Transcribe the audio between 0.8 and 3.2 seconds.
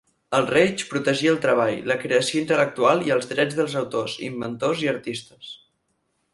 protegia el treball, la creació intel·lectual i